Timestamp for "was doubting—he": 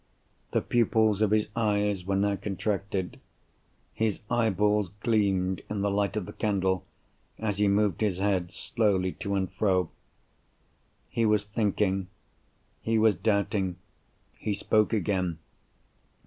12.97-14.53